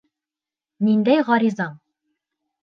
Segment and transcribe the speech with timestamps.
[0.87, 1.77] Ниндәй ғаризаң?..